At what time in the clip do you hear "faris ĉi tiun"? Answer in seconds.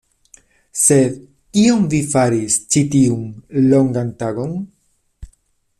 2.13-3.29